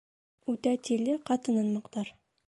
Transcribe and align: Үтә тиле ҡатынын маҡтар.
Үтә 0.53 0.71
тиле 0.87 1.17
ҡатынын 1.29 1.69
маҡтар. 1.75 2.11